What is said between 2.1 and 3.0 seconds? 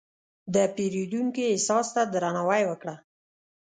درناوی وکړه.